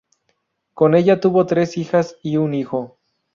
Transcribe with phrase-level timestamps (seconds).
[0.73, 2.97] Con ella tuvo tres hijas y un hijo.